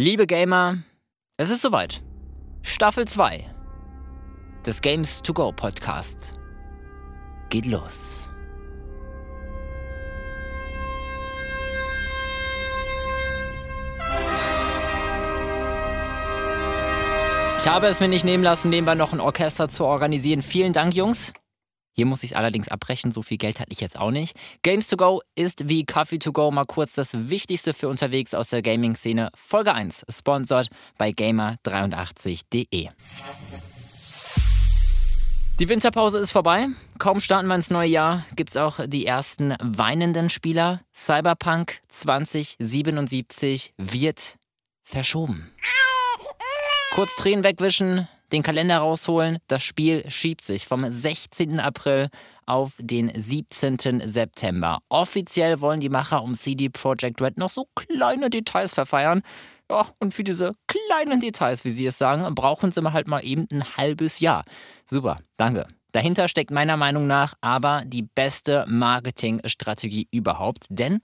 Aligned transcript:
Liebe 0.00 0.28
Gamer, 0.28 0.76
es 1.38 1.50
ist 1.50 1.60
soweit. 1.60 2.04
Staffel 2.62 3.08
2 3.08 3.44
des 4.64 4.80
Games 4.80 5.20
to 5.22 5.32
Go 5.32 5.50
Podcasts 5.50 6.32
geht 7.48 7.66
los. 7.66 8.30
Ich 17.58 17.66
habe 17.66 17.88
es 17.88 17.98
mir 17.98 18.06
nicht 18.06 18.24
nehmen 18.24 18.44
lassen, 18.44 18.70
nebenbei 18.70 18.94
noch 18.94 19.12
ein 19.12 19.18
Orchester 19.18 19.68
zu 19.68 19.84
organisieren. 19.84 20.42
Vielen 20.42 20.72
Dank, 20.72 20.94
Jungs. 20.94 21.32
Hier 21.98 22.06
muss 22.06 22.22
ich 22.22 22.36
allerdings 22.36 22.68
abbrechen, 22.68 23.10
so 23.10 23.22
viel 23.22 23.38
Geld 23.38 23.58
hatte 23.58 23.72
ich 23.72 23.80
jetzt 23.80 23.98
auch 23.98 24.12
nicht. 24.12 24.36
Games 24.62 24.86
to 24.86 24.96
Go 24.96 25.20
ist 25.34 25.68
wie 25.68 25.84
Coffee 25.84 26.20
to 26.20 26.30
Go 26.30 26.48
mal 26.52 26.64
kurz 26.64 26.92
das 26.92 27.28
Wichtigste 27.28 27.74
für 27.74 27.88
unterwegs 27.88 28.34
aus 28.34 28.50
der 28.50 28.62
Gaming-Szene. 28.62 29.30
Folge 29.34 29.74
1, 29.74 30.06
sponsert 30.08 30.68
bei 30.96 31.10
gamer83.de. 31.10 32.90
Die 35.58 35.68
Winterpause 35.68 36.18
ist 36.18 36.30
vorbei. 36.30 36.68
Kaum 36.98 37.18
starten 37.18 37.48
wir 37.48 37.56
ins 37.56 37.70
neue 37.70 37.88
Jahr, 37.88 38.24
gibt 38.36 38.50
es 38.50 38.56
auch 38.56 38.78
die 38.86 39.04
ersten 39.04 39.56
weinenden 39.60 40.30
Spieler. 40.30 40.82
Cyberpunk 40.94 41.80
2077 41.88 43.74
wird 43.76 44.36
verschoben. 44.84 45.50
Kurz 46.94 47.16
Tränen 47.16 47.42
wegwischen, 47.42 48.06
den 48.32 48.42
Kalender 48.42 48.78
rausholen. 48.78 49.38
Das 49.46 49.62
Spiel 49.62 50.08
schiebt 50.10 50.42
sich 50.42 50.66
vom 50.66 50.90
16. 50.90 51.60
April 51.60 52.08
auf 52.46 52.74
den 52.78 53.10
17. 53.14 54.02
September. 54.06 54.78
Offiziell 54.88 55.60
wollen 55.60 55.80
die 55.80 55.88
Macher 55.88 56.22
um 56.22 56.34
CD 56.34 56.68
Projekt 56.68 57.20
Red 57.20 57.38
noch 57.38 57.50
so 57.50 57.66
kleine 57.74 58.30
Details 58.30 58.72
verfeiern. 58.72 59.22
Ja, 59.70 59.86
und 59.98 60.14
für 60.14 60.24
diese 60.24 60.54
kleinen 60.66 61.20
Details, 61.20 61.64
wie 61.64 61.70
sie 61.70 61.86
es 61.86 61.98
sagen, 61.98 62.34
brauchen 62.34 62.72
sie 62.72 62.82
halt 62.92 63.06
mal 63.06 63.24
eben 63.24 63.46
ein 63.52 63.76
halbes 63.76 64.20
Jahr. 64.20 64.42
Super, 64.88 65.16
danke. 65.36 65.66
Dahinter 65.92 66.28
steckt 66.28 66.50
meiner 66.50 66.76
Meinung 66.76 67.06
nach 67.06 67.34
aber 67.40 67.82
die 67.86 68.02
beste 68.02 68.64
Marketingstrategie 68.68 70.08
überhaupt, 70.10 70.66
denn 70.70 71.00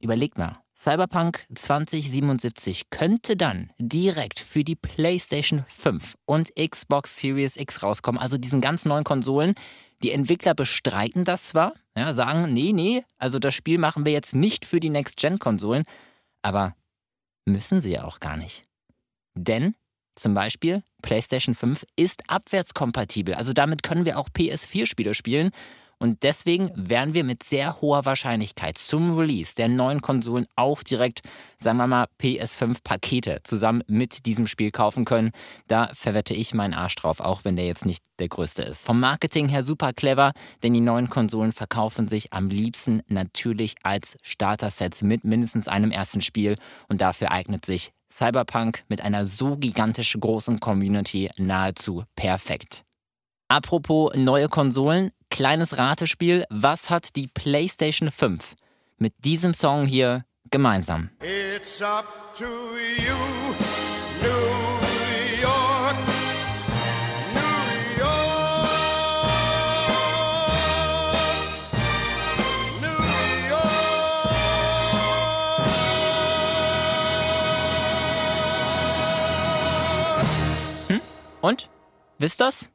überlegt 0.00 0.38
mal, 0.38 0.58
Cyberpunk 0.78 1.46
2077 1.54 2.90
könnte 2.90 3.34
dann 3.36 3.70
direkt 3.78 4.38
für 4.38 4.62
die 4.62 4.76
PlayStation 4.76 5.64
5 5.68 6.16
und 6.26 6.52
Xbox 6.54 7.16
Series 7.16 7.56
X 7.56 7.82
rauskommen, 7.82 8.20
also 8.20 8.36
diesen 8.36 8.60
ganz 8.60 8.84
neuen 8.84 9.02
Konsolen. 9.02 9.54
Die 10.02 10.12
Entwickler 10.12 10.54
bestreiten 10.54 11.24
das 11.24 11.44
zwar, 11.44 11.72
ja, 11.96 12.12
sagen, 12.12 12.52
nee, 12.52 12.72
nee, 12.74 13.04
also 13.16 13.38
das 13.38 13.54
Spiel 13.54 13.78
machen 13.78 14.04
wir 14.04 14.12
jetzt 14.12 14.34
nicht 14.34 14.66
für 14.66 14.78
die 14.78 14.90
Next-Gen-Konsolen, 14.90 15.84
aber 16.42 16.74
müssen 17.46 17.80
sie 17.80 17.92
ja 17.92 18.04
auch 18.04 18.20
gar 18.20 18.36
nicht. 18.36 18.64
Denn 19.34 19.74
zum 20.14 20.34
Beispiel 20.34 20.82
PlayStation 21.00 21.54
5 21.54 21.86
ist 21.96 22.28
abwärtskompatibel, 22.28 23.34
also 23.34 23.54
damit 23.54 23.82
können 23.82 24.04
wir 24.04 24.18
auch 24.18 24.28
PS4-Spiele 24.28 25.14
spielen 25.14 25.52
und 25.98 26.22
deswegen 26.22 26.70
werden 26.74 27.14
wir 27.14 27.24
mit 27.24 27.42
sehr 27.42 27.80
hoher 27.80 28.04
Wahrscheinlichkeit 28.04 28.76
zum 28.76 29.16
Release 29.16 29.54
der 29.54 29.68
neuen 29.68 30.02
Konsolen 30.02 30.46
auch 30.54 30.82
direkt, 30.82 31.20
sagen 31.58 31.78
wir 31.78 31.86
mal, 31.86 32.06
PS5-Pakete 32.20 33.40
zusammen 33.44 33.82
mit 33.86 34.26
diesem 34.26 34.46
Spiel 34.46 34.70
kaufen 34.70 35.06
können. 35.06 35.30
Da 35.68 35.90
verwette 35.94 36.34
ich 36.34 36.52
meinen 36.52 36.74
Arsch 36.74 36.96
drauf, 36.96 37.20
auch 37.20 37.44
wenn 37.44 37.56
der 37.56 37.66
jetzt 37.66 37.86
nicht 37.86 38.02
der 38.18 38.28
größte 38.28 38.62
ist. 38.62 38.84
Vom 38.86 39.00
Marketing 39.00 39.48
her 39.48 39.64
super 39.64 39.92
clever, 39.94 40.32
denn 40.62 40.74
die 40.74 40.80
neuen 40.80 41.08
Konsolen 41.08 41.52
verkaufen 41.52 42.08
sich 42.08 42.32
am 42.32 42.48
liebsten 42.48 43.02
natürlich 43.08 43.74
als 43.82 44.18
Starter-Sets 44.22 45.02
mit 45.02 45.24
mindestens 45.24 45.66
einem 45.66 45.90
ersten 45.90 46.20
Spiel 46.20 46.56
und 46.88 47.00
dafür 47.00 47.30
eignet 47.30 47.64
sich 47.64 47.92
Cyberpunk 48.12 48.84
mit 48.88 49.00
einer 49.00 49.26
so 49.26 49.56
gigantisch 49.56 50.16
großen 50.18 50.60
Community 50.60 51.30
nahezu 51.38 52.04
perfekt. 52.14 52.84
Apropos 53.48 54.12
neue 54.16 54.48
Konsolen, 54.48 55.12
kleines 55.36 55.76
Ratespiel. 55.76 56.46
Was 56.48 56.88
hat 56.88 57.14
die 57.14 57.28
PlayStation 57.28 58.10
5 58.10 58.54
mit 58.96 59.12
diesem 59.26 59.52
Song 59.52 59.84
hier 59.84 60.24
gemeinsam? 60.50 61.10
It's 61.20 61.82
up 61.82 62.06
to 62.38 62.46
you, 62.46 63.14
New 64.22 64.28
York. 65.42 65.94
New 67.34 67.50
York. 68.00 68.76
New 72.80 73.04
York. 73.50 73.68
Hm? 80.88 81.00
Und? 81.42 81.68
Wisst 82.18 82.40
das? 82.40 82.70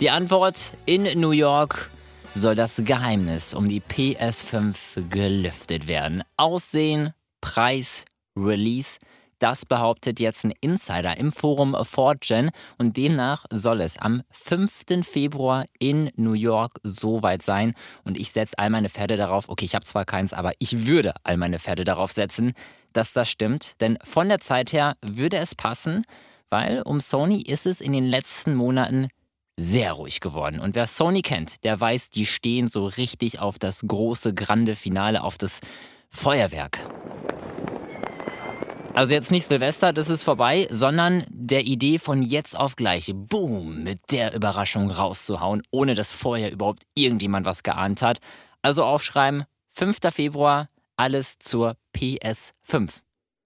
Die 0.00 0.10
Antwort 0.10 0.72
in 0.84 1.04
New 1.18 1.30
York 1.30 1.88
soll 2.34 2.56
das 2.56 2.82
Geheimnis 2.84 3.54
um 3.54 3.68
die 3.68 3.80
PS5 3.80 5.08
gelüftet 5.08 5.86
werden. 5.86 6.24
Aussehen, 6.36 7.12
Preis, 7.40 8.04
Release, 8.36 8.98
das 9.38 9.64
behauptet 9.64 10.18
jetzt 10.18 10.44
ein 10.44 10.52
Insider 10.60 11.16
im 11.16 11.30
Forum 11.30 11.76
4 11.84 12.50
und 12.78 12.96
demnach 12.96 13.44
soll 13.50 13.80
es 13.80 13.98
am 13.98 14.22
5. 14.30 15.06
Februar 15.06 15.66
in 15.78 16.10
New 16.16 16.32
York 16.32 16.80
soweit 16.82 17.42
sein 17.42 17.74
und 18.04 18.18
ich 18.18 18.32
setze 18.32 18.58
all 18.58 18.70
meine 18.70 18.88
Pferde 18.88 19.16
darauf, 19.16 19.48
okay, 19.48 19.64
ich 19.64 19.74
habe 19.74 19.84
zwar 19.84 20.04
keins, 20.04 20.32
aber 20.32 20.52
ich 20.58 20.86
würde 20.86 21.14
all 21.22 21.36
meine 21.36 21.60
Pferde 21.60 21.84
darauf 21.84 22.10
setzen, 22.10 22.52
dass 22.92 23.12
das 23.12 23.30
stimmt, 23.30 23.80
denn 23.80 23.98
von 24.02 24.28
der 24.28 24.40
Zeit 24.40 24.72
her 24.72 24.96
würde 25.02 25.36
es 25.36 25.54
passen, 25.54 26.02
weil 26.50 26.82
um 26.82 27.00
Sony 27.00 27.42
ist 27.42 27.66
es 27.66 27.80
in 27.80 27.92
den 27.92 28.06
letzten 28.06 28.54
Monaten 28.54 29.08
sehr 29.56 29.92
ruhig 29.92 30.20
geworden. 30.20 30.60
Und 30.60 30.74
wer 30.74 30.86
Sony 30.86 31.22
kennt, 31.22 31.64
der 31.64 31.80
weiß, 31.80 32.10
die 32.10 32.26
stehen 32.26 32.68
so 32.68 32.86
richtig 32.86 33.38
auf 33.38 33.58
das 33.58 33.82
große, 33.86 34.34
grande 34.34 34.76
Finale, 34.76 35.22
auf 35.22 35.38
das 35.38 35.60
Feuerwerk. 36.10 36.80
Also 38.94 39.12
jetzt 39.12 39.32
nicht 39.32 39.48
Silvester, 39.48 39.92
das 39.92 40.08
ist 40.08 40.22
vorbei, 40.22 40.68
sondern 40.70 41.26
der 41.28 41.62
Idee 41.62 41.98
von 41.98 42.22
jetzt 42.22 42.56
auf 42.56 42.76
gleich, 42.76 43.10
boom, 43.12 43.82
mit 43.82 43.98
der 44.12 44.34
Überraschung 44.34 44.88
rauszuhauen, 44.90 45.62
ohne 45.72 45.94
dass 45.94 46.12
vorher 46.12 46.52
überhaupt 46.52 46.84
irgendjemand 46.94 47.44
was 47.44 47.64
geahnt 47.64 48.02
hat. 48.02 48.18
Also 48.62 48.84
aufschreiben, 48.84 49.44
5. 49.72 49.98
Februar, 50.12 50.68
alles 50.96 51.38
zur 51.40 51.76
PS5. 51.96 53.00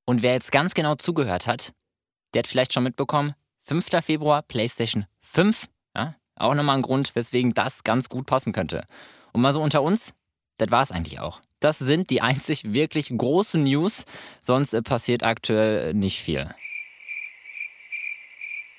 Und 0.04 0.20
wer 0.20 0.34
jetzt 0.34 0.52
ganz 0.52 0.74
genau 0.74 0.96
zugehört 0.96 1.46
hat, 1.46 1.72
der 2.34 2.40
hat 2.40 2.46
vielleicht 2.46 2.74
schon 2.74 2.84
mitbekommen, 2.84 3.34
5. 3.66 3.86
Februar, 4.04 4.42
PlayStation 4.42 5.06
5 5.22 5.66
ja? 5.66 5.77
Auch 6.38 6.54
nochmal 6.54 6.76
ein 6.76 6.82
Grund, 6.82 7.14
weswegen 7.14 7.54
das 7.54 7.84
ganz 7.84 8.08
gut 8.08 8.26
passen 8.26 8.52
könnte. 8.52 8.84
Und 9.32 9.42
mal 9.42 9.52
so 9.52 9.62
unter 9.62 9.82
uns, 9.82 10.14
das 10.58 10.70
war 10.70 10.82
es 10.82 10.90
eigentlich 10.92 11.20
auch. 11.20 11.40
Das 11.60 11.78
sind 11.78 12.10
die 12.10 12.20
einzig 12.20 12.72
wirklich 12.72 13.08
großen 13.16 13.62
News, 13.62 14.06
sonst 14.40 14.74
äh, 14.74 14.82
passiert 14.82 15.22
aktuell 15.22 15.94
nicht 15.94 16.20
viel. 16.20 16.48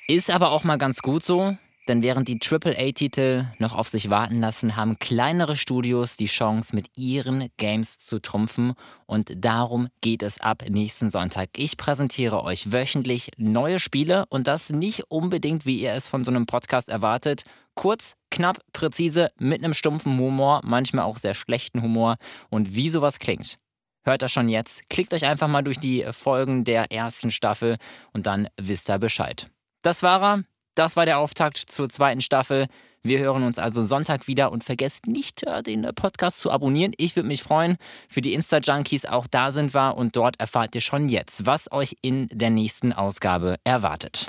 Ist 0.08 0.32
aber 0.32 0.52
auch 0.52 0.64
mal 0.64 0.78
ganz 0.78 1.02
gut 1.02 1.24
so, 1.24 1.58
denn 1.90 2.04
während 2.04 2.28
die 2.28 2.40
AAA-Titel 2.40 3.46
noch 3.58 3.76
auf 3.76 3.90
sich 3.90 4.10
warten 4.12 4.40
lassen, 4.40 4.76
haben 4.76 5.00
kleinere 5.00 5.56
Studios 5.56 6.18
die 6.18 6.28
Chance, 6.28 6.76
mit 6.76 6.86
ihren 6.96 7.50
Games 7.58 7.98
zu 7.98 8.20
trumpfen. 8.22 8.74
Und 9.08 9.32
darum 9.36 9.90
geht 10.02 10.22
es 10.22 10.40
ab 10.40 10.64
nächsten 10.70 11.10
Sonntag. 11.10 11.50
Ich 11.58 11.78
präsentiere 11.78 12.44
euch 12.44 12.72
wöchentlich 12.72 13.32
neue 13.38 13.80
Spiele 13.80 14.28
und 14.30 14.48
das 14.48 14.70
nicht 14.70 15.10
unbedingt, 15.10 15.66
wie 15.66 15.80
ihr 15.80 15.94
es 15.94 16.08
von 16.08 16.24
so 16.24 16.30
einem 16.30 16.46
Podcast 16.46 16.90
erwartet. 16.90 17.42
Kurz, 17.74 18.16
knapp, 18.30 18.60
präzise, 18.72 19.32
mit 19.40 19.64
einem 19.64 19.74
stumpfen 19.74 20.18
Humor, 20.18 20.62
manchmal 20.64 21.06
auch 21.06 21.18
sehr 21.18 21.34
schlechten 21.34 21.82
Humor. 21.82 22.18
Und 22.52 22.76
wie 22.76 22.92
sowas 22.92 23.18
klingt, 23.18 23.56
hört 24.04 24.22
das 24.22 24.32
schon 24.32 24.48
jetzt. 24.48 24.88
Klickt 24.90 25.14
euch 25.14 25.26
einfach 25.26 25.48
mal 25.48 25.64
durch 25.64 25.80
die 25.80 26.06
Folgen 26.12 26.66
der 26.66 26.92
ersten 26.92 27.32
Staffel 27.32 27.78
und 28.14 28.28
dann 28.28 28.48
wisst 28.62 28.90
ihr 28.92 29.00
Bescheid. 29.00 29.50
Das 29.82 30.04
war 30.04 30.22
er. 30.22 30.44
Das 30.80 30.96
war 30.96 31.06
der 31.06 31.20
Auftakt 31.20 31.58
zur 31.58 31.90
zweiten 31.90 32.22
Staffel. 32.22 32.68
Wir 33.04 33.20
hören 33.20 33.44
uns 33.44 33.60
also 33.60 33.82
Sonntag 33.86 34.30
wieder 34.30 34.50
und 34.50 34.64
vergesst 34.64 35.08
nicht, 35.08 35.44
den 35.68 35.86
Podcast 35.94 36.40
zu 36.40 36.52
abonnieren. 36.52 36.94
Ich 36.96 37.18
würde 37.18 37.28
mich 37.28 37.44
freuen. 37.44 37.76
Für 38.08 38.22
die 38.22 38.34
Insta-Junkies 38.34 39.06
auch 39.06 39.28
da 39.28 39.52
sind 39.52 39.74
wir 39.74 39.98
und 39.98 40.16
dort 40.16 40.40
erfahrt 40.40 40.74
ihr 40.76 40.82
schon 40.82 41.10
jetzt, 41.10 41.46
was 41.46 41.70
euch 41.74 41.98
in 42.02 42.30
der 42.32 42.50
nächsten 42.50 42.94
Ausgabe 42.94 43.58
erwartet. 43.66 44.26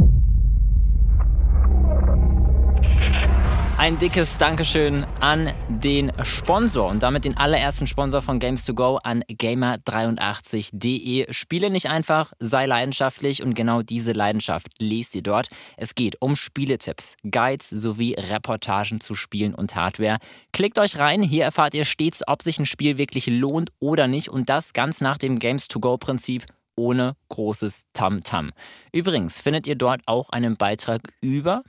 Ein 3.76 3.98
dickes 3.98 4.36
Dankeschön 4.36 5.06
an 5.20 5.50
den 5.68 6.12
Sponsor 6.22 6.88
und 6.88 7.02
damit 7.02 7.24
den 7.24 7.36
allerersten 7.36 7.86
Sponsor 7.86 8.20
von 8.20 8.38
Games 8.38 8.64
to 8.64 8.74
Go 8.74 8.98
an 9.02 9.22
gamer83.de. 9.24 11.32
Spiele 11.32 11.70
nicht 11.70 11.88
einfach, 11.88 12.32
sei 12.38 12.66
leidenschaftlich 12.66 13.42
und 13.42 13.54
genau 13.54 13.82
diese 13.82 14.12
Leidenschaft 14.12 14.68
lest 14.78 15.14
ihr 15.14 15.22
dort. 15.22 15.48
Es 15.76 15.94
geht 15.94 16.20
um 16.20 16.36
Spieletipps, 16.36 17.16
Guides 17.30 17.70
sowie 17.70 18.14
Reportagen 18.14 19.00
zu 19.00 19.14
Spielen 19.14 19.54
und 19.54 19.74
Hardware. 19.74 20.18
Klickt 20.52 20.78
euch 20.78 20.98
rein, 20.98 21.22
hier 21.22 21.44
erfahrt 21.44 21.74
ihr 21.74 21.86
stets, 21.86 22.22
ob 22.26 22.42
sich 22.42 22.58
ein 22.58 22.66
Spiel 22.66 22.98
wirklich 22.98 23.26
lohnt 23.26 23.70
oder 23.78 24.08
nicht 24.08 24.28
und 24.28 24.50
das 24.50 24.72
ganz 24.72 25.00
nach 25.00 25.16
dem 25.16 25.38
Games 25.38 25.68
to 25.68 25.80
Go 25.80 25.96
Prinzip 25.96 26.44
ohne 26.76 27.16
großes 27.28 27.84
Tamtam. 27.92 28.46
-Tam. 28.46 28.50
Übrigens 28.92 29.40
findet 29.40 29.66
ihr 29.66 29.76
dort 29.76 30.00
auch 30.06 30.30
einen 30.30 30.56
Beitrag 30.56 31.02
über 31.20 31.62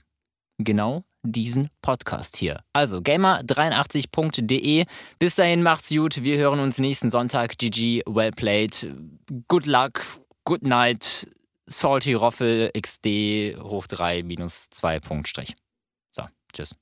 genau 0.58 1.04
diesen 1.24 1.70
Podcast 1.82 2.38
hier. 2.38 2.64
Also 2.74 2.98
gamer83.de. 2.98 4.86
Bis 5.20 5.36
dahin 5.36 5.64
macht's 5.64 5.90
gut. 5.90 6.24
Wir 6.24 6.38
hören 6.38 6.60
uns 6.60 6.78
nächsten 6.78 7.10
Sonntag. 7.10 7.58
GG, 7.58 8.04
well 8.06 8.32
played. 8.32 8.94
Good 9.48 9.66
luck, 9.66 10.04
good 10.46 10.64
night. 10.64 11.28
Salty 11.68 12.14
Roffel 12.14 12.72
XD 12.78 13.58
hoch 13.62 13.88
3 13.88 14.24
minus 14.24 14.70
2 14.72 15.00
Punkt 15.00 15.28
Strich. 15.28 15.56
So, 16.10 16.24
tschüss. 16.54 16.76